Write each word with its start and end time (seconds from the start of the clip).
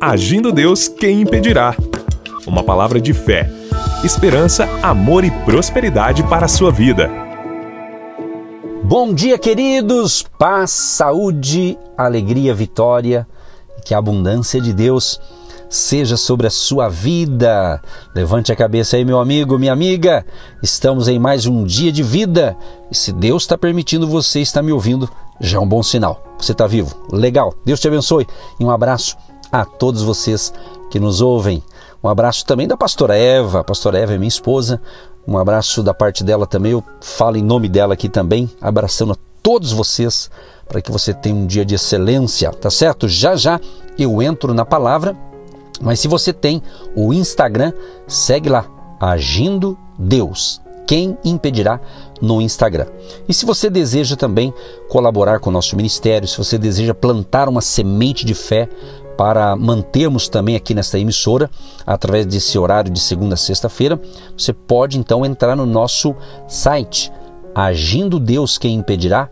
Agindo 0.00 0.52
Deus, 0.52 0.86
quem 0.86 1.22
impedirá? 1.22 1.74
Uma 2.46 2.62
palavra 2.62 3.00
de 3.00 3.12
fé, 3.12 3.50
esperança, 4.04 4.64
amor 4.80 5.24
e 5.24 5.30
prosperidade 5.44 6.22
para 6.22 6.46
a 6.46 6.48
sua 6.48 6.70
vida. 6.70 7.10
Bom 8.84 9.12
dia, 9.12 9.36
queridos! 9.36 10.24
Paz, 10.38 10.70
saúde, 10.70 11.76
alegria, 11.96 12.54
vitória, 12.54 13.26
que 13.84 13.92
a 13.92 13.98
abundância 13.98 14.60
de 14.60 14.72
Deus 14.72 15.20
seja 15.68 16.16
sobre 16.16 16.46
a 16.46 16.50
sua 16.50 16.88
vida. 16.88 17.82
Levante 18.14 18.52
a 18.52 18.56
cabeça 18.56 18.96
aí, 18.96 19.04
meu 19.04 19.18
amigo, 19.18 19.58
minha 19.58 19.72
amiga. 19.72 20.24
Estamos 20.62 21.08
em 21.08 21.18
mais 21.18 21.44
um 21.44 21.64
dia 21.64 21.90
de 21.90 22.04
vida. 22.04 22.56
E 22.88 22.96
se 22.96 23.10
Deus 23.10 23.42
está 23.42 23.58
permitindo 23.58 24.06
você 24.06 24.40
estar 24.40 24.62
me 24.62 24.70
ouvindo, 24.70 25.10
já 25.40 25.58
é 25.58 25.60
um 25.60 25.68
bom 25.68 25.82
sinal. 25.82 26.22
Você 26.38 26.52
está 26.52 26.68
vivo. 26.68 26.94
Legal. 27.12 27.52
Deus 27.64 27.80
te 27.80 27.88
abençoe. 27.88 28.28
E 28.60 28.64
um 28.64 28.70
abraço 28.70 29.16
a 29.50 29.64
todos 29.64 30.02
vocês 30.02 30.52
que 30.90 31.00
nos 31.00 31.20
ouvem. 31.20 31.62
Um 32.02 32.08
abraço 32.08 32.44
também 32.44 32.68
da 32.68 32.76
pastora 32.76 33.16
Eva. 33.16 33.60
A 33.60 33.64
pastora 33.64 33.98
Eva 33.98 34.14
é 34.14 34.18
minha 34.18 34.28
esposa. 34.28 34.80
Um 35.26 35.36
abraço 35.36 35.82
da 35.82 35.92
parte 35.92 36.24
dela 36.24 36.46
também. 36.46 36.72
Eu 36.72 36.84
falo 37.00 37.36
em 37.36 37.42
nome 37.42 37.68
dela 37.68 37.94
aqui 37.94 38.08
também, 38.08 38.50
abraçando 38.60 39.12
a 39.12 39.16
todos 39.42 39.72
vocês 39.72 40.30
para 40.66 40.80
que 40.80 40.92
você 40.92 41.14
tenha 41.14 41.34
um 41.34 41.46
dia 41.46 41.64
de 41.64 41.74
excelência, 41.74 42.50
tá 42.52 42.70
certo? 42.70 43.08
Já 43.08 43.36
já 43.36 43.60
eu 43.98 44.20
entro 44.20 44.52
na 44.52 44.64
palavra 44.64 45.16
mas 45.80 46.00
se 46.00 46.08
você 46.08 46.32
tem 46.32 46.62
o 46.94 47.12
Instagram, 47.12 47.72
segue 48.06 48.48
lá, 48.48 48.66
Agindo 49.00 49.78
Deus. 49.96 50.60
Quem 50.86 51.16
impedirá 51.24 51.80
no 52.20 52.40
Instagram? 52.40 52.86
E 53.28 53.34
se 53.34 53.46
você 53.46 53.70
deseja 53.70 54.16
também 54.16 54.52
colaborar 54.88 55.38
com 55.38 55.50
o 55.50 55.52
nosso 55.52 55.76
ministério, 55.76 56.26
se 56.26 56.36
você 56.36 56.58
deseja 56.58 56.94
plantar 56.94 57.48
uma 57.48 57.60
semente 57.60 58.24
de 58.24 58.34
fé 58.34 58.68
para 59.18 59.56
mantermos 59.56 60.28
também 60.28 60.54
aqui 60.54 60.72
nesta 60.72 60.96
emissora, 60.96 61.50
através 61.84 62.24
desse 62.24 62.56
horário 62.56 62.88
de 62.88 63.00
segunda 63.00 63.34
a 63.34 63.36
sexta-feira, 63.36 64.00
você 64.36 64.52
pode 64.52 64.96
então 64.96 65.26
entrar 65.26 65.56
no 65.56 65.66
nosso 65.66 66.14
site 66.46 67.10
agindo 67.52 68.20
Deus 68.20 68.56
quem 68.56 68.76
impedirá 68.76 69.28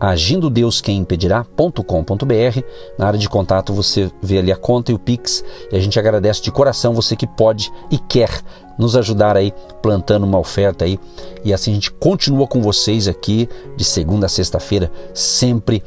agindo 0.00 0.48
Deus 0.48 0.80
quem 0.80 0.96
impedirá.com.br. 0.98 2.62
Na 2.98 3.06
área 3.06 3.18
de 3.18 3.28
contato 3.28 3.74
você 3.74 4.10
vê 4.22 4.38
ali 4.38 4.50
a 4.50 4.56
conta 4.56 4.90
e 4.90 4.94
o 4.94 4.98
Pix 4.98 5.44
e 5.70 5.76
a 5.76 5.80
gente 5.80 5.98
agradece 5.98 6.40
de 6.42 6.50
coração 6.50 6.94
você 6.94 7.14
que 7.14 7.26
pode 7.26 7.70
e 7.90 7.98
quer 7.98 8.30
nos 8.78 8.96
ajudar 8.96 9.36
aí 9.36 9.52
plantando 9.82 10.24
uma 10.24 10.38
oferta 10.38 10.84
aí 10.86 10.98
e 11.44 11.52
assim 11.52 11.72
a 11.72 11.74
gente 11.74 11.90
continua 11.90 12.46
com 12.46 12.62
vocês 12.62 13.06
aqui 13.06 13.48
de 13.76 13.84
segunda 13.84 14.26
a 14.26 14.28
sexta-feira 14.30 14.90
sempre 15.12 15.82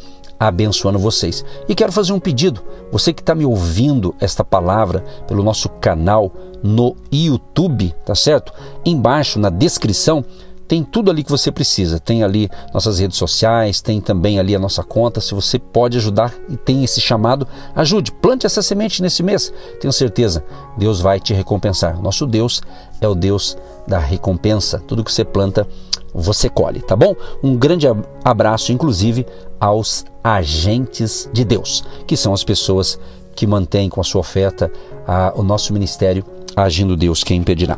abençoando 0.48 0.98
vocês. 0.98 1.46
E 1.70 1.76
quero 1.76 1.92
fazer 1.92 2.14
um 2.14 2.20
pedido. 2.20 2.64
Você 2.92 3.14
que 3.14 3.22
está 3.22 3.36
me 3.36 3.46
ouvindo 3.46 4.16
esta 4.20 4.44
palavra 4.44 5.04
pelo 5.28 5.44
nosso 5.44 5.70
canal 5.70 6.32
no 6.64 6.96
YouTube, 7.12 7.94
tá 8.04 8.16
certo? 8.16 8.52
Embaixo 8.84 9.40
na 9.40 9.50
descrição 9.50 10.26
tem 10.68 10.84
tudo 10.84 11.12
ali 11.12 11.24
que 11.24 11.30
você 11.30 11.52
precisa. 11.52 12.00
Tem 12.00 12.24
ali 12.24 12.50
nossas 12.74 12.98
redes 12.98 13.18
sociais, 13.18 13.82
tem 13.82 14.02
também 14.02 14.40
ali 14.40 14.56
a 14.56 14.60
nossa 14.60 14.82
conta. 14.82 15.22
Se 15.22 15.36
você 15.36 15.60
pode 15.60 15.98
ajudar 15.98 16.34
e 16.50 16.58
tem 16.58 16.84
esse 16.84 17.00
chamado, 17.00 17.48
ajude, 17.76 18.12
plante 18.12 18.46
essa 18.46 18.62
semente 18.62 19.02
nesse 19.02 19.22
mês. 19.22 19.54
Tenho 19.80 19.92
certeza, 19.92 20.44
Deus 20.78 21.02
vai 21.02 21.20
te 21.20 21.34
recompensar. 21.34 22.02
Nosso 22.02 22.26
Deus 22.26 22.64
é 23.00 23.08
o 23.08 23.14
Deus 23.14 23.58
da 23.86 24.00
recompensa. 24.00 24.82
Tudo 24.88 25.04
que 25.04 25.12
você 25.12 25.26
planta, 25.26 25.68
você 26.14 26.50
colhe, 26.50 26.82
tá 26.82 26.96
bom? 26.96 27.16
Um 27.44 27.56
grande 27.56 27.88
abraço, 28.24 28.72
inclusive, 28.72 29.26
aos 29.60 30.06
agentes 30.24 31.30
de 31.32 31.44
Deus, 31.44 31.84
que 32.06 32.18
são 32.18 32.34
as 32.34 32.44
pessoas 32.44 33.00
que 33.36 33.48
mantêm 33.48 33.90
com 33.90 34.02
a 34.02 34.04
sua 34.04 34.22
oferta 34.22 34.72
a, 35.08 35.34
o 35.36 35.44
nosso 35.44 35.74
ministério 35.74 36.26
agindo 36.56 36.98
Deus, 36.98 37.24
quem 37.24 37.40
impedirá. 37.40 37.78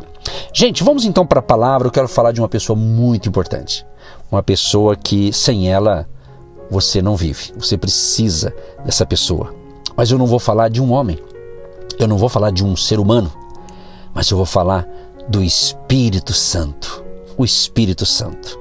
Gente, 0.54 0.84
vamos 0.84 1.06
então 1.06 1.26
para 1.26 1.40
a 1.40 1.44
palavra. 1.44 1.88
Eu 1.88 1.92
quero 1.92 2.08
falar 2.08 2.32
de 2.32 2.42
uma 2.42 2.50
pessoa 2.50 2.78
muito 2.78 3.30
importante. 3.30 3.86
Uma 4.32 4.42
pessoa 4.42 4.96
que 4.96 5.32
sem 5.32 5.72
ela 5.72 6.08
você 6.70 7.02
não 7.02 7.16
vive. 7.16 7.54
Você 7.58 7.78
precisa 7.78 8.54
dessa 8.84 9.06
pessoa. 9.06 9.54
Mas 9.96 10.10
eu 10.10 10.18
não 10.18 10.26
vou 10.26 10.40
falar 10.40 10.70
de 10.70 10.82
um 10.82 10.92
homem. 10.92 11.20
Eu 12.00 12.08
não 12.08 12.18
vou 12.18 12.30
falar 12.30 12.52
de 12.52 12.66
um 12.66 12.76
ser 12.76 13.00
humano. 13.00 13.32
Mas 14.14 14.30
eu 14.30 14.38
vou 14.38 14.46
falar 14.46 14.88
do 15.28 15.44
Espírito 15.44 16.34
Santo. 16.34 17.03
O 17.38 17.44
Espírito 17.44 18.06
Santo. 18.06 18.60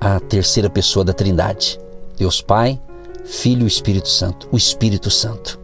A 0.00 0.18
terceira 0.20 0.70
pessoa 0.70 1.04
da 1.04 1.12
Trindade. 1.12 1.78
Deus 2.16 2.40
Pai, 2.40 2.80
Filho 3.24 3.64
e 3.64 3.68
Espírito 3.68 4.08
Santo. 4.08 4.48
O 4.50 4.56
Espírito 4.56 5.10
Santo. 5.10 5.58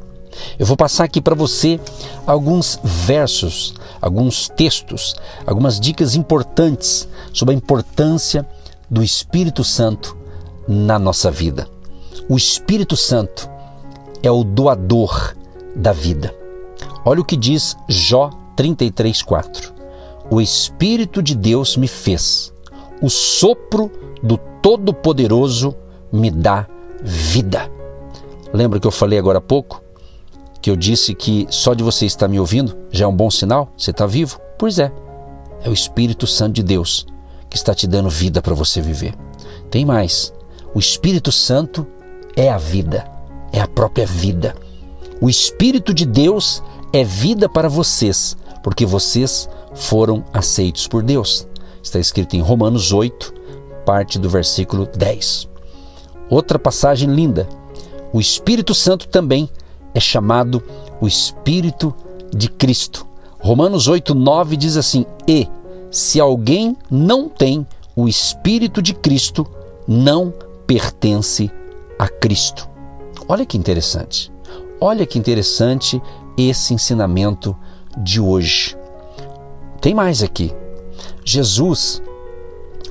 Eu 0.58 0.66
vou 0.66 0.76
passar 0.76 1.04
aqui 1.04 1.20
para 1.20 1.34
você 1.34 1.80
alguns 2.26 2.78
versos, 2.82 3.74
alguns 4.00 4.48
textos, 4.48 5.14
algumas 5.46 5.78
dicas 5.78 6.14
importantes 6.14 7.08
sobre 7.32 7.54
a 7.54 7.56
importância 7.56 8.46
do 8.90 9.02
Espírito 9.02 9.64
Santo 9.64 10.16
na 10.66 10.98
nossa 10.98 11.30
vida. 11.30 11.68
O 12.28 12.36
Espírito 12.36 12.96
Santo 12.96 13.48
é 14.22 14.30
o 14.30 14.44
doador 14.44 15.34
da 15.74 15.92
vida. 15.92 16.34
Olha 17.04 17.20
o 17.20 17.24
que 17.24 17.36
diz 17.36 17.76
Jó 17.88 18.30
33:4. 18.56 19.71
O 20.32 20.40
Espírito 20.40 21.22
de 21.22 21.34
Deus 21.34 21.76
me 21.76 21.86
fez. 21.86 22.54
O 23.02 23.10
sopro 23.10 23.92
do 24.22 24.38
Todo-Poderoso 24.38 25.76
me 26.10 26.30
dá 26.30 26.66
vida. 27.02 27.70
Lembra 28.50 28.80
que 28.80 28.86
eu 28.86 28.90
falei 28.90 29.18
agora 29.18 29.36
há 29.36 29.42
pouco 29.42 29.82
que 30.62 30.70
eu 30.70 30.76
disse 30.76 31.14
que 31.14 31.46
só 31.50 31.74
de 31.74 31.84
você 31.84 32.06
estar 32.06 32.28
me 32.28 32.40
ouvindo 32.40 32.74
já 32.90 33.04
é 33.04 33.08
um 33.08 33.14
bom 33.14 33.30
sinal? 33.30 33.74
Você 33.76 33.90
está 33.90 34.06
vivo? 34.06 34.40
Pois 34.58 34.78
é. 34.78 34.90
É 35.62 35.68
o 35.68 35.74
Espírito 35.74 36.26
Santo 36.26 36.54
de 36.54 36.62
Deus 36.62 37.06
que 37.50 37.58
está 37.58 37.74
te 37.74 37.86
dando 37.86 38.08
vida 38.08 38.40
para 38.40 38.54
você 38.54 38.80
viver. 38.80 39.14
Tem 39.70 39.84
mais. 39.84 40.32
O 40.74 40.78
Espírito 40.78 41.30
Santo 41.30 41.86
é 42.34 42.48
a 42.48 42.56
vida, 42.56 43.06
é 43.52 43.60
a 43.60 43.68
própria 43.68 44.06
vida. 44.06 44.56
O 45.20 45.28
Espírito 45.28 45.92
de 45.92 46.06
Deus 46.06 46.62
é 46.90 47.04
vida 47.04 47.50
para 47.50 47.68
vocês, 47.68 48.34
porque 48.62 48.86
vocês 48.86 49.46
foram 49.74 50.24
aceitos 50.32 50.86
por 50.86 51.02
Deus. 51.02 51.46
Está 51.82 51.98
escrito 51.98 52.34
em 52.36 52.40
Romanos 52.40 52.92
8, 52.92 53.34
parte 53.84 54.18
do 54.18 54.28
versículo 54.28 54.86
10. 54.86 55.48
Outra 56.30 56.58
passagem 56.58 57.12
linda. 57.12 57.48
O 58.12 58.20
Espírito 58.20 58.74
Santo 58.74 59.08
também 59.08 59.48
é 59.94 60.00
chamado 60.00 60.62
o 61.00 61.06
Espírito 61.06 61.94
de 62.34 62.48
Cristo. 62.48 63.06
Romanos 63.40 63.88
8, 63.88 64.14
9 64.14 64.56
diz 64.56 64.76
assim: 64.76 65.04
E 65.26 65.48
se 65.90 66.20
alguém 66.20 66.76
não 66.90 67.28
tem 67.28 67.66
o 67.94 68.08
Espírito 68.08 68.80
de 68.80 68.94
Cristo, 68.94 69.46
não 69.86 70.32
pertence 70.66 71.50
a 71.98 72.08
Cristo. 72.08 72.68
Olha 73.28 73.44
que 73.44 73.58
interessante. 73.58 74.32
Olha 74.80 75.06
que 75.06 75.18
interessante 75.18 76.00
esse 76.36 76.74
ensinamento 76.74 77.56
de 77.96 78.20
hoje. 78.20 78.76
Tem 79.82 79.92
mais 79.92 80.22
aqui. 80.22 80.52
Jesus 81.24 82.00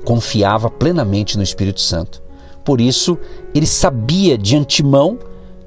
confiava 0.03 0.69
plenamente 0.69 1.38
no 1.38 1.44
Espírito 1.44 1.79
Santo. 1.79 2.22
Por 2.66 2.81
isso, 2.81 3.18
ele 3.56 3.66
sabia 3.66 4.38
de 4.38 4.57
antemão 4.57 5.18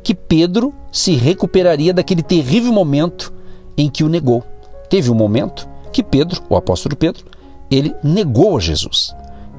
que 0.02 0.14
Pedro 0.14 0.72
se 0.92 1.14
recuperaria 1.14 1.94
daquele 1.94 2.22
terrível 2.22 2.72
momento 2.72 3.32
em 3.76 3.88
que 3.88 4.04
o 4.04 4.08
negou. 4.08 4.44
Teve 4.90 5.10
um 5.10 5.14
momento 5.14 5.66
que 5.90 6.02
Pedro, 6.02 6.42
o 6.48 6.56
apóstolo 6.56 6.94
Pedro, 6.94 7.24
ele 7.70 7.94
negou 8.04 8.58
a 8.58 8.60
Jesus. 8.60 9.14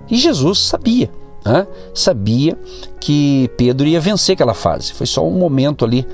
E 0.10 0.18
Jesus 0.18 0.60
sabia, 0.60 1.10
né? 1.44 1.66
sabia 1.96 2.56
que 3.00 3.50
Pedro 3.58 3.88
ia 3.88 4.00
vencer 4.00 4.34
aquela 4.34 4.54
fase. 4.54 4.94
Foi 4.94 5.08
só 5.08 5.28
um 5.28 5.32
momento 5.32 5.84
ali 5.84 6.06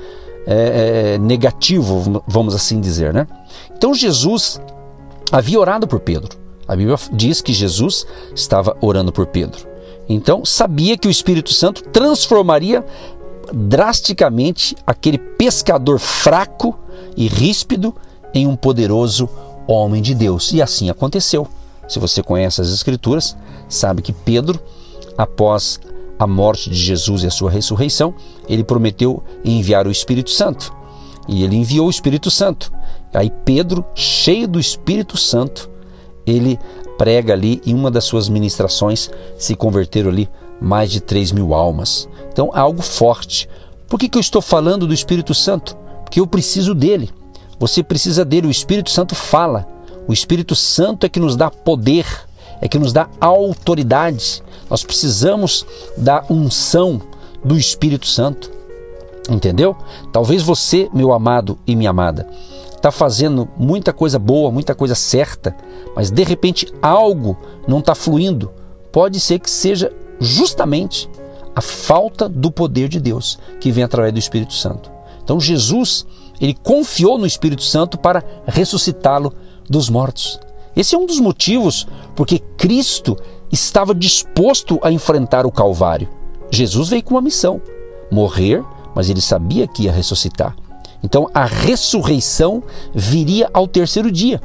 é, 0.46 1.14
é, 1.14 1.18
negativo, 1.18 2.22
vamos 2.26 2.54
assim 2.54 2.80
dizer. 2.80 3.12
Né? 3.12 3.26
Então 3.76 3.92
Jesus 3.92 4.58
havia 5.30 5.60
orado 5.60 5.86
por 5.86 6.00
Pedro. 6.00 6.36
A 6.66 6.76
Bíblia 6.76 6.96
diz 7.12 7.40
que 7.40 7.52
Jesus 7.52 8.06
estava 8.34 8.76
orando 8.80 9.12
por 9.12 9.26
Pedro. 9.26 9.66
Então 10.08 10.44
sabia 10.44 10.96
que 10.96 11.08
o 11.08 11.10
Espírito 11.10 11.52
Santo 11.52 11.82
transformaria 11.84 12.84
drasticamente 13.52 14.76
aquele 14.86 15.18
pescador 15.18 15.98
fraco 15.98 16.78
e 17.16 17.28
ríspido 17.28 17.94
em 18.34 18.46
um 18.46 18.56
poderoso 18.56 19.28
homem 19.66 20.00
de 20.00 20.14
Deus. 20.14 20.52
E 20.52 20.62
assim 20.62 20.88
aconteceu. 20.88 21.46
Se 21.88 21.98
você 21.98 22.22
conhece 22.22 22.60
as 22.60 22.72
Escrituras, 22.72 23.36
sabe 23.68 24.02
que 24.02 24.12
Pedro, 24.12 24.58
após 25.18 25.78
a 26.18 26.26
morte 26.26 26.70
de 26.70 26.76
Jesus 26.76 27.22
e 27.22 27.26
a 27.26 27.30
sua 27.30 27.50
ressurreição, 27.50 28.14
ele 28.48 28.64
prometeu 28.64 29.22
enviar 29.44 29.86
o 29.86 29.90
Espírito 29.90 30.30
Santo. 30.30 30.72
E 31.28 31.44
ele 31.44 31.56
enviou 31.56 31.86
o 31.86 31.90
Espírito 31.90 32.30
Santo. 32.30 32.72
Aí 33.12 33.30
Pedro, 33.44 33.84
cheio 33.94 34.48
do 34.48 34.58
Espírito 34.58 35.16
Santo, 35.16 35.70
ele 36.26 36.58
prega 36.98 37.32
ali 37.32 37.60
em 37.66 37.74
uma 37.74 37.90
das 37.90 38.04
suas 38.04 38.28
ministrações, 38.28 39.10
se 39.36 39.54
converteram 39.54 40.10
ali 40.10 40.28
mais 40.60 40.90
de 40.90 41.00
3 41.00 41.32
mil 41.32 41.52
almas. 41.52 42.08
Então, 42.32 42.50
algo 42.54 42.80
forte. 42.80 43.48
Por 43.88 43.98
que, 43.98 44.08
que 44.08 44.16
eu 44.16 44.20
estou 44.20 44.40
falando 44.40 44.86
do 44.86 44.94
Espírito 44.94 45.34
Santo? 45.34 45.76
Porque 46.04 46.20
eu 46.20 46.26
preciso 46.26 46.74
dele. 46.74 47.10
Você 47.58 47.82
precisa 47.82 48.24
dele. 48.24 48.46
O 48.46 48.50
Espírito 48.50 48.90
Santo 48.90 49.14
fala. 49.14 49.66
O 50.06 50.12
Espírito 50.12 50.54
Santo 50.54 51.04
é 51.04 51.08
que 51.08 51.18
nos 51.18 51.36
dá 51.36 51.50
poder, 51.50 52.06
é 52.60 52.68
que 52.68 52.78
nos 52.78 52.92
dá 52.92 53.08
autoridade. 53.20 54.42
Nós 54.70 54.84
precisamos 54.84 55.66
da 55.96 56.24
unção 56.30 57.02
do 57.44 57.58
Espírito 57.58 58.06
Santo. 58.06 58.51
Entendeu? 59.30 59.76
Talvez 60.12 60.42
você, 60.42 60.88
meu 60.92 61.12
amado 61.12 61.58
e 61.66 61.76
minha 61.76 61.90
amada, 61.90 62.28
está 62.74 62.90
fazendo 62.90 63.48
muita 63.56 63.92
coisa 63.92 64.18
boa, 64.18 64.50
muita 64.50 64.74
coisa 64.74 64.94
certa, 64.94 65.56
mas 65.94 66.10
de 66.10 66.24
repente 66.24 66.66
algo 66.82 67.36
não 67.66 67.78
está 67.78 67.94
fluindo. 67.94 68.50
Pode 68.90 69.20
ser 69.20 69.38
que 69.38 69.50
seja 69.50 69.92
justamente 70.18 71.08
a 71.54 71.60
falta 71.60 72.28
do 72.28 72.50
poder 72.50 72.88
de 72.88 72.98
Deus 72.98 73.38
que 73.60 73.70
vem 73.70 73.84
através 73.84 74.12
do 74.12 74.18
Espírito 74.18 74.54
Santo. 74.54 74.90
Então 75.22 75.38
Jesus, 75.38 76.04
ele 76.40 76.54
confiou 76.54 77.16
no 77.16 77.26
Espírito 77.26 77.62
Santo 77.62 77.96
para 77.96 78.24
ressuscitá-lo 78.46 79.32
dos 79.68 79.88
mortos. 79.88 80.40
Esse 80.74 80.94
é 80.94 80.98
um 80.98 81.06
dos 81.06 81.20
motivos 81.20 81.86
porque 82.16 82.40
Cristo 82.56 83.16
estava 83.50 83.94
disposto 83.94 84.80
a 84.82 84.90
enfrentar 84.90 85.46
o 85.46 85.52
Calvário. 85.52 86.08
Jesus 86.50 86.88
veio 86.88 87.02
com 87.02 87.14
uma 87.14 87.20
missão: 87.20 87.60
morrer, 88.10 88.64
mas 88.94 89.08
ele 89.08 89.20
sabia 89.20 89.66
que 89.66 89.84
ia 89.84 89.92
ressuscitar. 89.92 90.56
Então 91.02 91.28
a 91.34 91.44
ressurreição 91.44 92.62
viria 92.94 93.50
ao 93.52 93.66
terceiro 93.66 94.10
dia. 94.10 94.40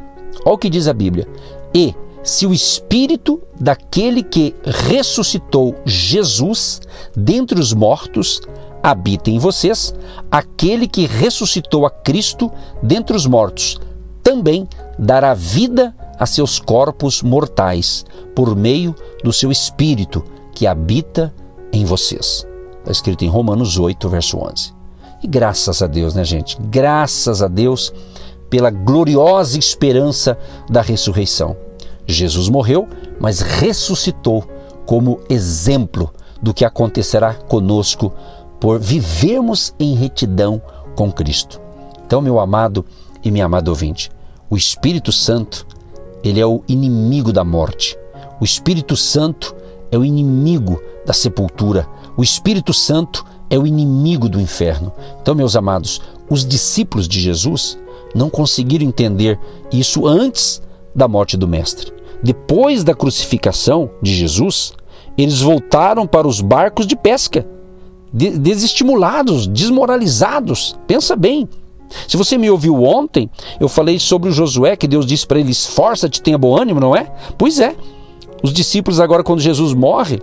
Olha 0.45 0.55
o 0.55 0.57
que 0.57 0.69
diz 0.69 0.87
a 0.87 0.93
Bíblia. 0.93 1.27
E 1.73 1.93
se 2.23 2.45
o 2.45 2.53
espírito 2.53 3.41
daquele 3.59 4.23
que 4.23 4.55
ressuscitou 4.63 5.75
Jesus 5.85 6.81
dentre 7.15 7.59
os 7.59 7.73
mortos 7.73 8.41
habita 8.81 9.29
em 9.29 9.39
vocês, 9.39 9.93
aquele 10.29 10.87
que 10.87 11.05
ressuscitou 11.05 11.85
a 11.85 11.89
Cristo 11.89 12.51
dentre 12.81 13.15
os 13.15 13.25
mortos 13.25 13.79
também 14.21 14.67
dará 14.99 15.33
vida 15.33 15.95
a 16.19 16.25
seus 16.25 16.59
corpos 16.59 17.21
mortais 17.21 18.05
por 18.35 18.55
meio 18.55 18.93
do 19.23 19.31
seu 19.31 19.51
espírito 19.51 20.23
que 20.53 20.67
habita 20.67 21.33
em 21.71 21.85
vocês. 21.85 22.45
Está 22.87 22.93
escrito 22.93 23.25
em 23.25 23.27
Romanos 23.27 23.77
8, 23.77 24.07
verso 24.07 24.37
11. 24.37 24.73
E 25.21 25.27
graças 25.27 25.81
a 25.81 25.87
Deus, 25.87 26.15
né, 26.15 26.23
gente? 26.23 26.57
Graças 26.69 27.41
a 27.41 27.49
Deus 27.49 27.91
pela 28.49 28.69
gloriosa 28.69 29.59
esperança 29.59 30.37
da 30.69 30.81
ressurreição. 30.81 31.57
Jesus 32.05 32.47
morreu, 32.47 32.87
mas 33.19 33.41
ressuscitou 33.41 34.41
como 34.85 35.19
exemplo 35.29 36.13
do 36.41 36.53
que 36.53 36.63
acontecerá 36.63 37.33
conosco 37.33 38.13
por 38.57 38.79
vivermos 38.79 39.75
em 39.77 39.93
retidão 39.93 40.61
com 40.95 41.11
Cristo. 41.11 41.59
Então, 42.05 42.21
meu 42.21 42.39
amado 42.39 42.85
e 43.21 43.29
minha 43.29 43.47
amada 43.47 43.69
ouvinte, 43.69 44.09
o 44.49 44.55
Espírito 44.55 45.11
Santo, 45.11 45.67
ele 46.23 46.39
é 46.39 46.45
o 46.45 46.63
inimigo 46.69 47.33
da 47.33 47.43
morte. 47.43 47.97
O 48.39 48.45
Espírito 48.45 48.95
Santo 48.95 49.53
é 49.91 49.97
o 49.97 50.05
inimigo 50.05 50.81
da 51.05 51.13
sepultura. 51.13 51.87
O 52.15 52.23
Espírito 52.23 52.73
Santo 52.73 53.25
é 53.49 53.57
o 53.57 53.65
inimigo 53.65 54.27
do 54.27 54.41
inferno. 54.41 54.91
Então, 55.21 55.35
meus 55.35 55.55
amados, 55.55 56.01
os 56.29 56.45
discípulos 56.45 57.07
de 57.07 57.19
Jesus 57.19 57.77
não 58.13 58.29
conseguiram 58.29 58.85
entender 58.85 59.39
isso 59.71 60.07
antes 60.07 60.61
da 60.93 61.07
morte 61.07 61.37
do 61.37 61.47
Mestre. 61.47 61.93
Depois 62.21 62.83
da 62.83 62.95
crucificação 62.95 63.89
de 64.01 64.13
Jesus, 64.13 64.73
eles 65.17 65.41
voltaram 65.41 66.07
para 66.07 66.27
os 66.27 66.41
barcos 66.41 66.87
de 66.87 66.95
pesca, 66.95 67.47
desestimulados, 68.11 69.47
desmoralizados. 69.47 70.75
Pensa 70.87 71.15
bem, 71.15 71.47
se 72.07 72.17
você 72.17 72.37
me 72.37 72.49
ouviu 72.49 72.83
ontem, 72.83 73.29
eu 73.59 73.69
falei 73.69 73.99
sobre 73.99 74.29
o 74.29 74.31
Josué, 74.31 74.75
que 74.75 74.87
Deus 74.87 75.05
disse 75.05 75.25
para 75.25 75.39
ele: 75.39 75.51
esforça-te, 75.51 76.21
tenha 76.21 76.37
bom 76.37 76.57
ânimo, 76.57 76.79
não 76.79 76.95
é? 76.95 77.11
Pois 77.37 77.59
é. 77.59 77.75
Os 78.43 78.53
discípulos, 78.53 78.99
agora, 78.99 79.23
quando 79.23 79.39
Jesus 79.39 79.73
morre, 79.73 80.19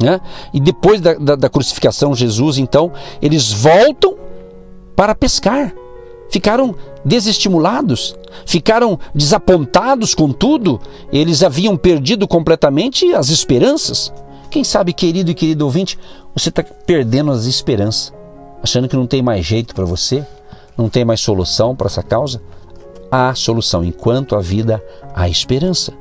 né, 0.00 0.20
e 0.52 0.60
depois 0.60 1.00
da, 1.00 1.14
da, 1.14 1.36
da 1.36 1.48
crucificação, 1.48 2.14
Jesus, 2.14 2.58
então, 2.58 2.92
eles 3.20 3.52
voltam 3.52 4.16
para 4.96 5.14
pescar. 5.14 5.74
Ficaram 6.30 6.74
desestimulados, 7.04 8.16
ficaram 8.46 8.98
desapontados 9.14 10.14
com 10.14 10.32
tudo, 10.32 10.80
eles 11.12 11.42
haviam 11.42 11.76
perdido 11.76 12.26
completamente 12.26 13.12
as 13.14 13.28
esperanças. 13.28 14.12
Quem 14.50 14.64
sabe, 14.64 14.92
querido 14.92 15.30
e 15.30 15.34
querido 15.34 15.64
ouvinte, 15.64 15.98
você 16.34 16.48
está 16.48 16.62
perdendo 16.62 17.30
as 17.30 17.44
esperanças, 17.44 18.12
achando 18.62 18.88
que 18.88 18.96
não 18.96 19.06
tem 19.06 19.20
mais 19.20 19.44
jeito 19.44 19.74
para 19.74 19.84
você, 19.84 20.26
não 20.76 20.88
tem 20.88 21.04
mais 21.04 21.20
solução 21.20 21.76
para 21.76 21.88
essa 21.88 22.02
causa? 22.02 22.40
Há 23.10 23.34
solução. 23.34 23.84
Enquanto 23.84 24.34
há 24.34 24.40
vida, 24.40 24.82
há 25.14 25.28
esperança. 25.28 25.92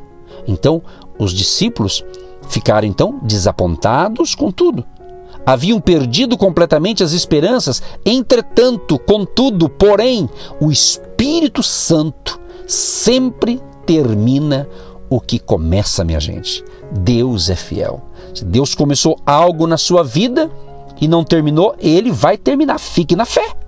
Então, 0.47 0.81
os 1.23 1.33
discípulos 1.33 2.03
ficaram 2.50 2.88
então 2.88 3.19
desapontados 3.21 4.33
com 4.33 4.51
tudo. 4.51 4.83
Haviam 5.45 5.79
perdido 5.79 6.35
completamente 6.35 7.03
as 7.03 7.12
esperanças. 7.12 7.81
Entretanto, 8.03 8.97
contudo, 8.97 9.69
porém, 9.69 10.27
o 10.59 10.71
Espírito 10.71 11.62
Santo 11.62 12.39
sempre 12.68 13.62
termina 13.85 14.68
o 15.09 15.19
que 15.19 15.38
começa, 15.38 16.03
minha 16.03 16.19
gente. 16.19 16.63
Deus 16.91 17.51
é 17.51 17.56
fiel. 17.56 18.01
Se 18.33 18.44
Deus 18.44 18.73
começou 18.73 19.19
algo 19.23 19.68
na 19.68 19.77
sua 19.77 20.03
vida 20.03 20.50
e 21.00 21.07
não 21.07 21.23
terminou, 21.23 21.75
ele 21.79 22.12
vai 22.12 22.35
terminar. 22.35 22.79
Fique 22.79 23.15
na 23.15 23.25
fé 23.25 23.60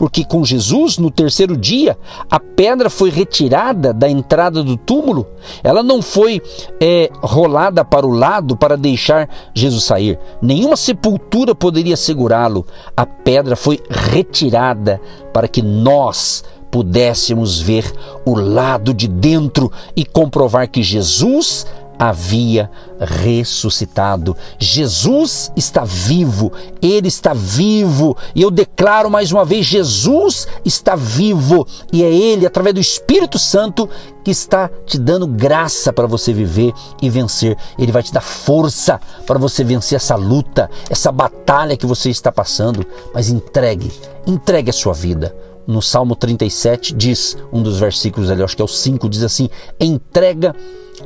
porque 0.00 0.24
com 0.24 0.42
Jesus, 0.42 0.96
no 0.96 1.10
terceiro 1.10 1.54
dia, 1.54 1.94
a 2.30 2.40
pedra 2.40 2.88
foi 2.88 3.10
retirada 3.10 3.92
da 3.92 4.08
entrada 4.08 4.64
do 4.64 4.74
túmulo, 4.74 5.26
ela 5.62 5.82
não 5.82 6.00
foi 6.00 6.40
é, 6.80 7.10
rolada 7.20 7.84
para 7.84 8.06
o 8.06 8.10
lado 8.10 8.56
para 8.56 8.78
deixar 8.78 9.28
Jesus 9.54 9.84
sair. 9.84 10.18
Nenhuma 10.40 10.74
sepultura 10.74 11.54
poderia 11.54 11.98
segurá-lo. 11.98 12.66
A 12.96 13.04
pedra 13.04 13.54
foi 13.54 13.78
retirada 13.90 14.98
para 15.34 15.46
que 15.46 15.60
nós 15.60 16.44
pudéssemos 16.70 17.60
ver 17.60 17.92
o 18.24 18.34
lado 18.34 18.94
de 18.94 19.06
dentro 19.06 19.70
e 19.94 20.06
comprovar 20.06 20.70
que 20.70 20.82
Jesus 20.82 21.66
havia 22.00 22.70
ressuscitado. 22.98 24.34
Jesus 24.58 25.52
está 25.54 25.84
vivo, 25.84 26.50
ele 26.80 27.08
está 27.08 27.34
vivo. 27.34 28.16
E 28.34 28.40
eu 28.40 28.50
declaro 28.50 29.10
mais 29.10 29.30
uma 29.30 29.44
vez: 29.44 29.66
Jesus 29.66 30.48
está 30.64 30.96
vivo. 30.96 31.66
E 31.92 32.02
é 32.02 32.10
ele, 32.10 32.46
através 32.46 32.74
do 32.74 32.80
Espírito 32.80 33.38
Santo, 33.38 33.86
que 34.24 34.30
está 34.30 34.70
te 34.86 34.98
dando 34.98 35.26
graça 35.26 35.92
para 35.92 36.06
você 36.06 36.32
viver 36.32 36.72
e 37.02 37.10
vencer. 37.10 37.54
Ele 37.78 37.92
vai 37.92 38.02
te 38.02 38.14
dar 38.14 38.22
força 38.22 38.98
para 39.26 39.38
você 39.38 39.62
vencer 39.62 39.96
essa 39.96 40.16
luta, 40.16 40.70
essa 40.88 41.12
batalha 41.12 41.76
que 41.76 41.84
você 41.84 42.08
está 42.08 42.32
passando. 42.32 42.86
Mas 43.12 43.28
entregue, 43.28 43.92
entregue 44.26 44.70
a 44.70 44.72
sua 44.72 44.94
vida 44.94 45.36
no 45.66 45.80
Salmo 45.80 46.16
37 46.16 46.94
diz, 46.94 47.36
um 47.52 47.62
dos 47.62 47.78
versículos 47.78 48.28
ali, 48.28 48.42
acho 48.42 48.56
que 48.56 48.62
é 48.62 48.64
o 48.64 48.68
5, 48.68 49.08
diz 49.08 49.22
assim: 49.22 49.48
entrega 49.78 50.54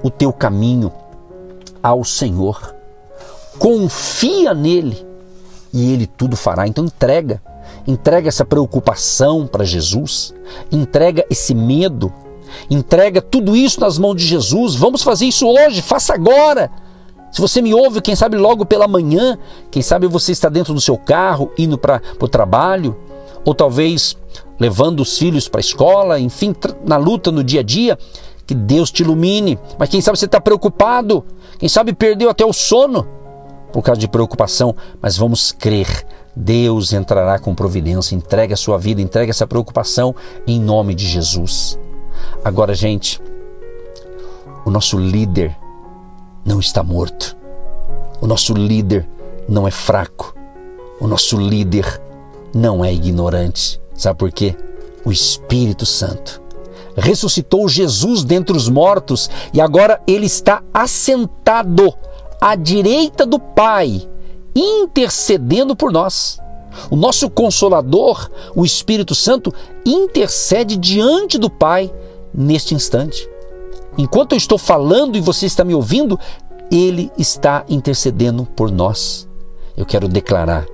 o 0.03 0.11
teu 0.11 0.33
caminho 0.33 0.93
ao 1.83 2.05
Senhor, 2.05 2.75
confia 3.59 4.55
nele 4.55 5.07
e 5.73 5.93
ele 5.93 6.07
tudo 6.07 6.37
fará. 6.37 6.67
Então 6.67 6.85
entrega, 6.85 7.43
entrega 7.87 8.29
essa 8.29 8.45
preocupação 8.45 9.47
para 9.47 9.65
Jesus, 9.65 10.35
entrega 10.71 11.25
esse 11.29 11.55
medo, 11.55 12.13
entrega 12.71 13.21
tudo 13.21 13.57
isso 13.57 13.81
nas 13.81 13.99
mãos 13.99 14.17
de 14.17 14.27
Jesus. 14.27 14.75
Vamos 14.75 15.03
fazer 15.03 15.27
isso 15.27 15.47
hoje, 15.47 15.83
faça 15.83 16.15
agora. 16.15 16.71
Se 17.31 17.41
você 17.41 17.61
me 17.61 17.75
ouve, 17.75 18.01
quem 18.01 18.15
sabe 18.15 18.37
logo 18.37 18.65
pela 18.65 18.87
manhã, 18.87 19.37
quem 19.69 19.83
sabe 19.83 20.07
você 20.07 20.31
está 20.31 20.49
dentro 20.49 20.73
do 20.73 20.81
seu 20.81 20.97
carro, 20.97 21.51
indo 21.59 21.77
para 21.77 22.01
o 22.21 22.29
trabalho, 22.29 22.97
ou 23.45 23.53
talvez 23.53 24.17
levando 24.59 25.01
os 25.01 25.19
filhos 25.19 25.49
para 25.49 25.59
a 25.59 25.61
escola, 25.61 26.21
enfim, 26.21 26.55
na 26.87 26.97
luta 26.97 27.33
no 27.33 27.43
dia 27.43 27.59
a 27.59 27.63
dia, 27.65 27.99
que 28.47 28.55
Deus 28.55 28.91
te 28.91 29.03
ilumine. 29.03 29.59
Mas 29.79 29.89
quem 29.89 30.01
sabe 30.01 30.19
você 30.19 30.27
está 30.27 30.41
preocupado, 30.41 31.25
quem 31.59 31.69
sabe 31.69 31.93
perdeu 31.93 32.31
até 32.31 32.45
o 32.45 32.53
sono 32.53 33.07
por 33.73 33.83
causa 33.83 34.01
de 34.01 34.09
preocupação, 34.09 34.75
mas 35.01 35.17
vamos 35.17 35.53
crer. 35.53 36.07
Deus 36.37 36.93
entrará 36.93 37.39
com 37.39 37.55
providência, 37.55 38.15
entregue 38.15 38.53
a 38.53 38.57
sua 38.57 38.79
vida, 38.79 39.01
entregue 39.01 39.31
essa 39.31 39.47
preocupação 39.47 40.15
em 40.47 40.61
nome 40.61 40.95
de 40.95 41.07
Jesus. 41.07 41.79
Agora, 42.45 42.75
gente, 42.75 43.21
o 44.65 44.71
nosso 44.71 44.99
líder 44.99 45.57
não 46.45 46.61
está 46.61 46.83
morto. 46.83 47.37
O 48.21 48.27
nosso 48.27 48.55
líder 48.55 49.09
não 49.49 49.67
é 49.67 49.71
fraco. 49.71 50.35
O 51.01 51.07
nosso 51.07 51.37
líder 51.37 52.01
não 52.55 52.85
é 52.85 52.93
ignorante. 52.93 53.81
Sabe 53.95 54.19
por 54.19 54.33
quê? 54.33 54.57
O 55.05 55.13
Espírito 55.13 55.85
Santo 55.85 56.44
ressuscitou 56.97 57.69
Jesus 57.69 58.25
dentre 58.25 58.57
os 58.57 58.69
mortos 58.69 59.31
e 59.53 59.61
agora 59.61 60.01
ele 60.07 60.27
está 60.27 60.63
assentado 60.73 61.93
à 62.41 62.55
direita 62.55 63.25
do 63.25 63.39
Pai, 63.39 64.09
intercedendo 64.55 65.75
por 65.75 65.93
nós. 65.93 66.39
O 66.91 66.97
nosso 66.97 67.31
consolador, 67.31 68.29
o 68.55 68.65
Espírito 68.65 69.15
Santo, 69.15 69.53
intercede 69.87 70.77
diante 70.77 71.39
do 71.39 71.49
Pai 71.49 71.93
neste 72.33 72.75
instante. 72.75 73.29
Enquanto 73.97 74.33
eu 74.33 74.39
estou 74.39 74.59
falando 74.59 75.17
e 75.17 75.21
você 75.21 75.47
está 75.47 75.65
me 75.65 75.75
ouvindo, 75.75 76.19
ele 76.71 77.11
está 77.17 77.65
intercedendo 77.69 78.45
por 78.45 78.71
nós. 78.71 79.29
Eu 79.77 79.87
quero 79.87 80.09
declarar, 80.09 80.67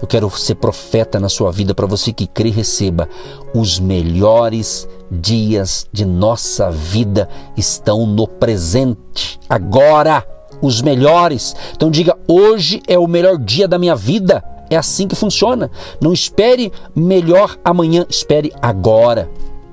eu 0.00 0.06
quero 0.08 0.30
ser 0.30 0.56
profeta 0.56 1.20
na 1.20 1.28
sua 1.28 1.52
vida 1.52 1.74
para 1.74 1.86
você 1.86 2.12
que 2.12 2.26
crê 2.26 2.50
receba. 2.50 3.08
Os 3.54 3.78
melhores 3.78 4.88
dias 5.10 5.86
de 5.92 6.04
nossa 6.04 6.70
vida 6.70 7.28
estão 7.56 8.06
no 8.06 8.26
presente, 8.26 9.38
agora. 9.48 10.26
Os 10.60 10.80
melhores. 10.80 11.56
Então 11.74 11.90
diga: 11.90 12.16
hoje 12.28 12.82
é 12.86 12.96
o 12.96 13.08
melhor 13.08 13.36
dia 13.36 13.66
da 13.66 13.78
minha 13.78 13.96
vida. 13.96 14.44
É 14.70 14.76
assim 14.76 15.08
que 15.08 15.16
funciona. 15.16 15.70
Não 16.00 16.12
espere 16.12 16.72
melhor 16.94 17.56
amanhã, 17.64 18.06
espere 18.08 18.52
agora. 18.62 19.28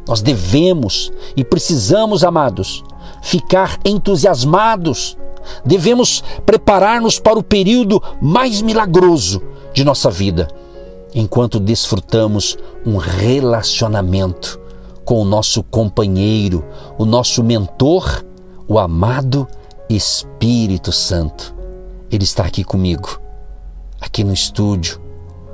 Nós 0.08 0.22
devemos 0.22 1.12
e 1.38 1.44
precisamos, 1.44 2.24
amados, 2.24 2.84
ficar 3.22 3.78
entusiasmados. 3.86 5.16
Devemos 5.66 6.24
preparar-nos 6.46 7.20
para 7.20 7.40
o 7.40 7.44
período 7.44 8.02
mais 8.22 8.62
milagroso 8.62 9.42
de 9.74 9.84
nossa 9.84 10.10
vida, 10.10 10.48
enquanto 11.14 11.60
desfrutamos 11.60 12.58
um 12.86 12.98
relacionamento 12.98 14.60
com 15.04 15.22
o 15.22 15.26
nosso 15.26 15.64
companheiro, 15.64 16.64
o 16.98 17.06
nosso 17.06 17.44
mentor, 17.44 18.24
o 18.68 18.78
amado 18.78 19.48
Espírito 19.90 20.92
Santo. 20.92 21.56
Ele 22.12 22.24
está 22.24 22.46
aqui 22.46 22.64
comigo, 22.64 23.20
aqui 24.00 24.24
no 24.24 24.34
estúdio. 24.34 25.02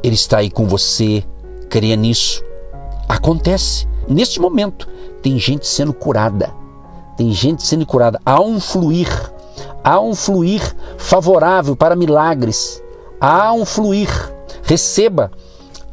Ele 0.04 0.16
está 0.16 0.38
aí 0.38 0.50
com 0.50 0.68
você. 0.68 1.24
Creia 1.70 1.96
nisso. 1.96 2.44
Acontece. 3.10 3.88
Neste 4.08 4.40
momento, 4.40 4.88
tem 5.22 5.40
gente 5.40 5.66
sendo 5.66 5.94
curada. 5.94 6.54
Tem 7.18 7.32
gente 7.32 7.66
sendo 7.66 7.86
curada. 7.86 8.20
Há 8.26 8.40
um 8.40 8.60
fluir. 8.60 9.10
Há 9.86 10.00
um 10.00 10.16
fluir 10.16 10.62
favorável 10.98 11.76
para 11.76 11.96
milagres. 11.96 12.82
Há 13.22 13.54
um 13.54 13.64
fluir. 13.64 14.10
Receba. 14.64 15.32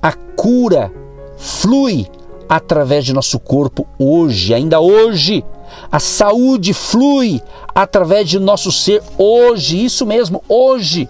A 0.00 0.12
cura 0.12 0.90
flui 1.36 2.06
através 2.48 3.04
de 3.04 3.12
nosso 3.12 3.38
corpo 3.38 3.86
hoje, 3.98 4.54
ainda 4.54 4.80
hoje. 4.80 5.44
A 5.90 6.00
saúde 6.00 6.72
flui 6.72 7.42
através 7.74 8.28
de 8.28 8.38
nosso 8.38 8.72
ser 8.72 9.02
hoje, 9.18 9.84
isso 9.84 10.06
mesmo, 10.06 10.42
hoje. 10.48 11.08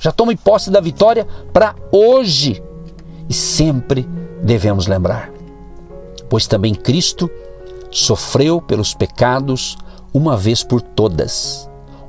Já 0.00 0.10
tome 0.10 0.36
posse 0.36 0.70
da 0.70 0.80
vitória 0.80 1.26
para 1.52 1.76
hoje. 1.92 2.60
E 3.28 3.32
sempre 3.32 4.06
devemos 4.42 4.88
lembrar 4.88 5.36
pois 6.28 6.46
também 6.46 6.74
Cristo 6.74 7.30
sofreu 7.90 8.60
pelos 8.60 8.94
pecados 8.94 9.76
uma 10.12 10.36
vez 10.36 10.62
por 10.62 10.80
todas, 10.80 11.68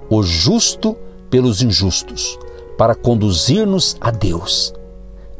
o 0.09 0.23
justo 0.23 0.95
pelos 1.29 1.61
injustos, 1.61 2.37
para 2.77 2.95
conduzir-nos 2.95 3.97
a 3.99 4.11
Deus. 4.11 4.73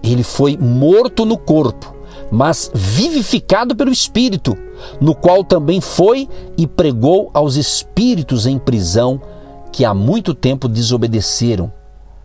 Ele 0.04 0.24
foi 0.24 0.58
morto 0.58 1.26
no 1.26 1.38
corpo, 1.38 1.96
mas 2.32 2.70
vivificado 2.74 3.76
pelo 3.76 3.92
Espírito, 3.92 4.58
no 5.00 5.16
qual 5.16 5.44
também 5.44 5.82
foi 5.82 6.28
e 6.58 6.68
pregou 6.68 7.30
aos 7.34 7.56
espíritos 7.56 8.46
em 8.46 8.58
prisão 8.58 9.22
que 9.72 9.86
há 9.86 9.94
muito 9.94 10.34
tempo 10.34 10.68
desobedeceram, 10.68 11.72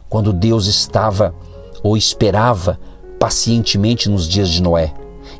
quando 0.08 0.32
Deus 0.32 0.66
estava 0.66 1.34
ou 1.82 1.96
esperava 1.96 2.78
pacientemente 3.18 4.08
nos 4.08 4.28
dias 4.28 4.49
de 4.49 4.62
Noé 4.62 4.92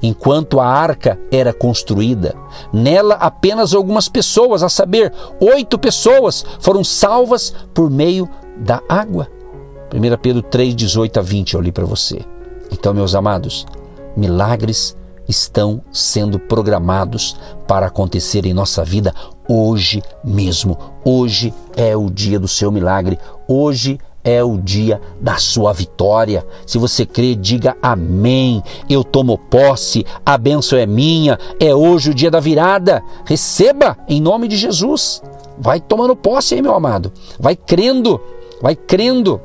enquanto 0.03 0.61
a 0.61 0.67
arca 0.67 1.19
era 1.31 1.53
construída. 1.53 2.35
Nela, 2.73 3.15
apenas 3.15 3.75
algumas 3.75 4.09
pessoas, 4.09 4.63
a 4.63 4.69
saber, 4.69 5.13
oito 5.41 5.79
pessoas, 5.79 6.45
foram 6.61 6.85
salvas 6.85 7.55
por 7.75 7.91
meio 7.91 8.29
da 8.57 8.81
água. 8.89 9.29
1 9.93 10.19
Pedro 10.23 10.43
3, 10.43 10.75
18 10.75 11.19
a 11.19 11.23
20, 11.23 11.55
eu 11.55 11.61
li 11.61 11.73
para 11.73 11.85
você. 11.85 12.21
Então, 12.71 12.95
meus 12.95 13.15
amados, 13.15 13.67
milagres 14.17 14.97
estão 15.29 15.83
sendo 15.93 16.39
programados 16.39 17.37
para 17.67 17.87
acontecer 17.87 18.45
em 18.47 18.53
nossa 18.53 18.85
vida 18.85 19.15
hoje 19.49 20.03
mesmo. 20.25 20.79
Hoje 21.05 21.53
é 21.77 21.97
o 21.97 22.11
dia 22.11 22.39
do 22.39 22.49
seu 22.49 22.71
milagre. 22.71 23.19
Hoje 23.47 23.99
é 23.99 24.12
o 24.25 24.57
dia 24.59 25.01
da 25.21 25.37
sua 25.37 25.73
vitória. 25.73 26.47
Se 26.67 26.79
você 26.79 27.05
crê, 27.05 27.35
diga 27.35 27.77
amém. 27.83 28.63
Eu 28.89 29.03
tomo 29.03 29.37
posse, 29.37 30.07
a 30.25 30.39
bênção 30.39 30.79
é 30.79 30.87
minha, 30.87 31.39
é 31.59 31.75
hoje 31.75 32.11
o 32.11 32.15
dia 32.15 32.31
da 32.31 32.41
virada. 32.41 33.03
Receba 33.25 33.97
em 34.09 34.21
nome 34.21 34.47
de 34.47 34.57
Jesus. 34.57 35.23
Vai 35.59 35.81
tomando 35.81 36.17
posse 36.17 36.55
aí, 36.55 36.63
meu 36.63 36.75
amado. 36.75 37.13
Vai 37.39 37.57
crendo, 37.57 38.21
vai 38.61 38.77
crendo 38.77 39.41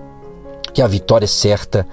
que 0.74 0.82
a 0.82 0.88
vitória 0.88 1.26
é 1.26 1.28
certa 1.28 1.88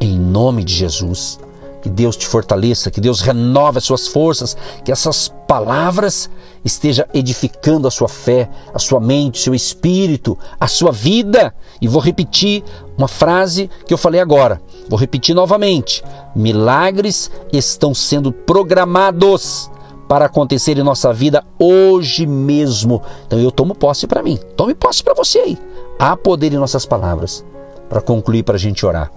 em 0.00 0.18
nome 0.18 0.64
de 0.64 0.74
Jesus. 0.74 1.38
Que 1.82 1.88
Deus 1.88 2.16
te 2.16 2.26
fortaleça, 2.26 2.90
que 2.90 3.00
Deus 3.00 3.20
renove 3.20 3.78
as 3.78 3.84
suas 3.84 4.06
forças, 4.06 4.56
que 4.84 4.92
essas 4.92 5.32
palavras 5.48 6.30
esteja 6.64 7.08
edificando 7.14 7.88
a 7.88 7.90
sua 7.90 8.08
fé, 8.08 8.50
a 8.74 8.78
sua 8.78 9.00
mente, 9.00 9.40
seu 9.40 9.54
espírito, 9.54 10.38
a 10.58 10.66
sua 10.66 10.92
vida. 10.92 11.54
E 11.80 11.88
vou 11.88 12.00
repetir 12.00 12.62
uma 12.98 13.08
frase 13.08 13.70
que 13.86 13.94
eu 13.94 13.98
falei 13.98 14.20
agora. 14.20 14.60
Vou 14.88 14.98
repetir 14.98 15.34
novamente. 15.34 16.02
Milagres 16.36 17.30
estão 17.52 17.94
sendo 17.94 18.30
programados 18.30 19.70
para 20.10 20.26
acontecer 20.26 20.76
em 20.76 20.82
nossa 20.82 21.12
vida 21.12 21.44
hoje 21.58 22.26
mesmo. 22.26 23.00
Então 23.26 23.38
eu 23.38 23.50
tomo 23.50 23.74
posse 23.74 24.06
para 24.06 24.22
mim. 24.22 24.38
Tome 24.56 24.74
posse 24.74 25.02
para 25.02 25.14
você 25.14 25.38
aí. 25.38 25.58
Há 25.98 26.16
poder 26.16 26.52
em 26.52 26.56
nossas 26.56 26.84
palavras. 26.84 27.44
Para 27.88 28.00
concluir, 28.00 28.42
para 28.42 28.56
a 28.56 28.58
gente 28.58 28.84
orar. 28.84 29.10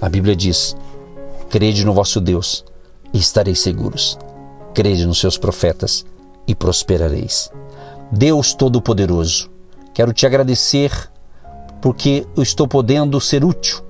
A 0.00 0.08
Bíblia 0.08 0.34
diz: 0.34 0.76
Crede 1.50 1.84
no 1.84 1.94
vosso 1.94 2.20
Deus 2.20 2.64
e 3.12 3.18
estareis 3.18 3.60
seguros. 3.60 4.18
Crede 4.74 5.06
nos 5.06 5.18
seus 5.18 5.38
profetas 5.38 6.04
e 6.46 6.54
prosperareis. 6.54 7.50
Deus 8.12 8.52
Todo-Poderoso, 8.52 9.50
quero 9.94 10.12
te 10.12 10.26
agradecer 10.26 10.92
porque 11.80 12.26
eu 12.36 12.42
estou 12.42 12.68
podendo 12.68 13.20
ser 13.20 13.44
útil, 13.44 13.80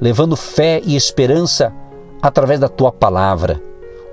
levando 0.00 0.36
fé 0.36 0.82
e 0.84 0.94
esperança 0.94 1.72
através 2.20 2.60
da 2.60 2.68
tua 2.68 2.92
palavra. 2.92 3.62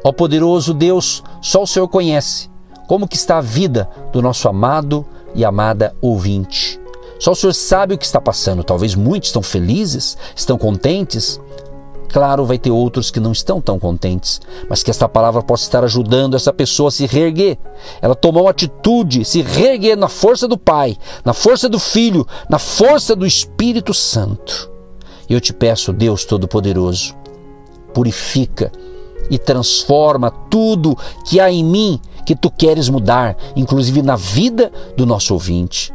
Ó 0.03 0.11
poderoso 0.11 0.73
Deus, 0.73 1.23
só 1.41 1.63
o 1.63 1.67
Senhor 1.67 1.87
conhece 1.87 2.49
como 2.87 3.07
que 3.07 3.15
está 3.15 3.37
a 3.37 3.41
vida 3.41 3.89
do 4.11 4.21
nosso 4.21 4.47
amado 4.47 5.05
e 5.33 5.43
amada 5.43 5.95
ouvinte. 6.01 6.79
Só 7.19 7.31
o 7.31 7.35
Senhor 7.35 7.53
sabe 7.53 7.95
o 7.95 7.97
que 7.97 8.05
está 8.05 8.19
passando. 8.19 8.63
Talvez 8.63 8.95
muitos 8.95 9.29
estão 9.29 9.41
felizes, 9.41 10.17
estão 10.35 10.57
contentes, 10.57 11.39
Claro, 12.09 12.45
vai 12.45 12.57
ter 12.57 12.71
outros 12.71 13.09
que 13.09 13.19
não 13.19 13.31
estão 13.31 13.59
tão 13.59 13.79
contentes, 13.79 14.39
mas 14.69 14.83
que 14.83 14.91
esta 14.91 15.09
palavra 15.09 15.41
possa 15.41 15.63
estar 15.63 15.83
ajudando 15.83 16.35
essa 16.35 16.53
pessoa 16.53 16.89
a 16.89 16.91
se 16.91 17.05
reerguer. 17.05 17.57
Ela 18.01 18.13
tomar 18.13 18.41
uma 18.41 18.51
atitude, 18.51 19.25
se 19.25 19.41
reerguer 19.41 19.97
na 19.97 20.07
força 20.07 20.47
do 20.47 20.57
Pai, 20.57 20.95
na 21.25 21.33
força 21.33 21.67
do 21.67 21.79
Filho, 21.79 22.27
na 22.49 22.59
força 22.59 23.15
do 23.15 23.25
Espírito 23.25 23.93
Santo. 23.93 24.71
E 25.27 25.33
eu 25.33 25.41
te 25.41 25.53
peço, 25.53 25.91
Deus 25.91 26.25
Todo-Poderoso, 26.25 27.15
purifica 27.93 28.71
e 29.29 29.37
transforma 29.37 30.29
tudo 30.29 30.97
que 31.25 31.39
há 31.39 31.51
em 31.51 31.63
mim 31.63 31.99
que 32.25 32.35
tu 32.35 32.51
queres 32.51 32.89
mudar, 32.89 33.35
inclusive 33.55 34.01
na 34.01 34.15
vida 34.15 34.71
do 34.95 35.05
nosso 35.05 35.33
ouvinte. 35.33 35.93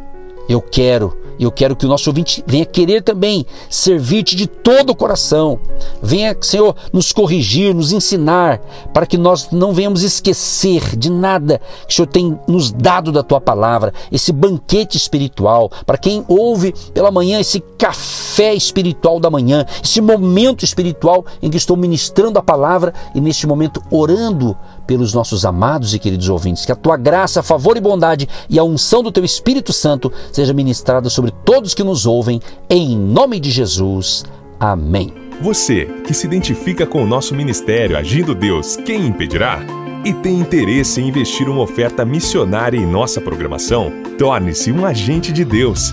Eu 0.49 0.61
quero 0.61 1.17
e 1.39 1.45
eu 1.45 1.53
quero 1.53 1.77
que 1.77 1.87
o 1.87 1.89
nosso 1.89 2.11
ouvinte 2.11 2.43
venha 2.47 2.65
querer 2.65 3.03
também 3.03 3.47
servir-te 3.71 4.35
de 4.35 4.47
todo 4.47 4.91
o 4.91 4.97
coração. 4.97 5.59
Venha, 6.03 6.37
Senhor, 6.41 6.75
nos 6.93 7.13
corrigir, 7.13 7.75
nos 7.75 7.93
ensinar, 7.93 8.59
para 8.93 9.07
que 9.07 9.17
nós 9.17 9.51
não 9.51 9.73
venhamos 9.73 10.03
esquecer 10.03 10.97
de 10.97 11.11
nada 11.11 11.61
que 11.87 11.93
o 11.93 11.97
Senhor 11.97 12.07
tem 12.09 12.39
nos 12.47 12.73
dado 12.73 13.13
da 13.13 13.23
tua 13.23 13.41
palavra, 13.41 13.93
esse 14.11 14.33
banquete 14.33 14.97
espiritual. 14.97 15.71
Para 15.87 15.99
quem 15.99 16.25
ouve 16.29 16.75
pela 16.93 17.11
manhã 17.11 17.41
esse 17.41 17.61
café 17.61 18.55
espiritual 18.55 19.21
da 19.21 19.31
manhã, 19.31 19.65
esse 19.83 20.01
momento 20.01 20.65
espiritual 20.65 21.25
em 21.41 21.51
que 21.51 21.57
estou 21.57 21.77
ministrando 21.77 22.39
a 22.39 22.43
palavra 22.43 22.93
e 23.15 23.21
neste 23.21 23.47
momento 23.47 23.83
orando 23.91 24.57
pelos 24.89 25.13
nossos 25.13 25.45
amados 25.45 25.95
e 25.95 25.99
queridos 25.99 26.31
ouvintes. 26.31 26.65
Que 26.65 26.73
a 26.73 26.77
tua 26.77 26.97
graça, 26.97 27.43
favor 27.43 27.77
e 27.77 27.81
bondade 27.81 28.27
e 28.49 28.59
a 28.59 28.65
unção 28.65 29.03
do 29.03 29.13
teu 29.13 29.25
Espírito 29.25 29.71
Santo 29.73 30.11
seja 30.33 30.55
ministrada 30.55 31.11
sobre 31.11 31.31
todos 31.45 31.75
que 31.75 31.85
nos 31.85 32.07
ouvem, 32.07 32.41
em 32.71 32.97
nome 32.97 33.39
de 33.39 33.51
Jesus. 33.51 34.25
Amém. 34.59 35.13
Você 35.43 35.85
que 36.05 36.15
se 36.15 36.27
identifica 36.27 36.87
com 36.87 37.05
o 37.05 37.07
nosso 37.07 37.35
ministério 37.35 37.97
Agindo 37.97 38.35
Deus, 38.35 38.77
quem 38.77 39.07
impedirá? 39.07 39.61
E 40.05 40.13
tem 40.13 40.41
interesse 40.41 41.01
em 41.01 41.09
investir 41.09 41.49
uma 41.49 41.63
oferta 41.63 42.05
missionária 42.05 42.79
em 42.79 42.87
nossa 42.87 43.21
programação? 43.21 43.93
Torne-se 44.19 44.73
um 44.73 44.87
agente 44.87 45.33
de 45.33 45.45
Deus 45.45 45.93